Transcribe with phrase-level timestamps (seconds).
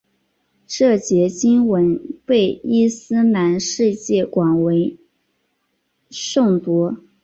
[0.65, 1.95] 这节经文
[2.25, 4.97] 被伊斯兰世界广为
[6.09, 6.91] 诵读。